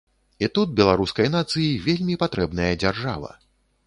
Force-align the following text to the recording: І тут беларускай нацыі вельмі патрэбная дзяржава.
І 0.45 0.47
тут 0.55 0.71
беларускай 0.79 1.29
нацыі 1.35 1.67
вельмі 1.87 2.15
патрэбная 2.23 2.71
дзяржава. 2.85 3.31